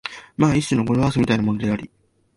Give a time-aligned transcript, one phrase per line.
[0.35, 1.91] まあ一種の語呂合せみたいなものであり、